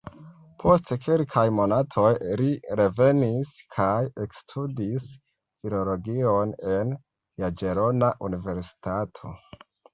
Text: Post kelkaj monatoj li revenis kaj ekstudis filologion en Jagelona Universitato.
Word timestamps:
Post 0.61 0.93
kelkaj 1.07 1.43
monatoj 1.57 2.13
li 2.41 2.47
revenis 2.79 3.53
kaj 3.77 3.91
ekstudis 4.25 5.07
filologion 5.13 6.57
en 6.75 6.99
Jagelona 7.47 8.13
Universitato. 8.33 9.39